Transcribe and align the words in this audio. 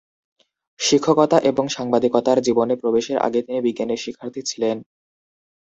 শিক্ষকতা 0.79 1.37
এবং 1.51 1.65
সাংবাদিকতার 1.67 2.37
জীবনে 2.41 2.73
প্রবেশের 2.75 3.17
আগে 3.17 3.39
তিনি 3.41 3.59
বিজ্ঞানের 3.61 4.03
শিক্ষার্থী 4.05 4.41
ছিলেন। 4.45 4.77